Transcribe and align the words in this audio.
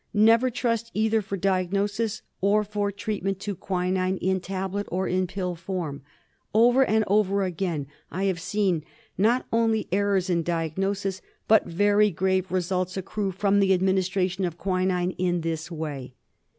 Never 0.15 0.49
trust, 0.49 0.89
either 0.95 1.21
for 1.21 1.37
diagnosis 1.37 2.23
or 2.41 2.63
for 2.63 2.91
treatment, 2.91 3.39
to 3.41 3.53
quinine 3.55 4.17
in 4.17 4.39
tab 4.39 4.73
loid 4.73 4.85
or 4.87 5.07
in 5.07 5.27
pill 5.27 5.53
form. 5.53 6.01
Over 6.55 6.83
and 6.83 7.03
over 7.05 7.43
again 7.43 7.85
I 8.09 8.23
have 8.23 8.41
seen 8.41 8.83
not 9.15 9.45
only 9.53 9.87
errors 9.91 10.27
in 10.27 10.41
diagnosis 10.41 11.21
but 11.47 11.67
very 11.67 12.09
grave 12.09 12.51
results 12.51 12.97
accrue 12.97 13.29
from 13.31 13.59
the 13.59 13.75
administration 13.75 14.43
of 14.43 14.57
quinine 14.57 15.11
in 15.19 15.41
this 15.41 15.69
way. 15.69 16.15